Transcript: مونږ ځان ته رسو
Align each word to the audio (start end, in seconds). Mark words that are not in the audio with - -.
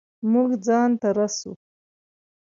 مونږ 0.31 0.49
ځان 0.67 0.89
ته 1.01 1.07
رسو 1.17 1.51